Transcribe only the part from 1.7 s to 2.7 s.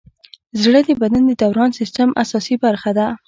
سیسټم اساسي